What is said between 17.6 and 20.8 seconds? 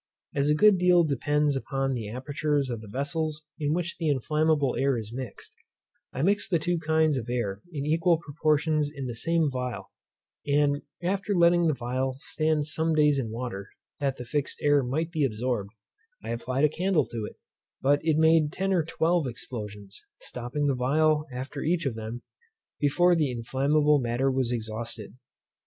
but it made ten or twelve explosions (stopping the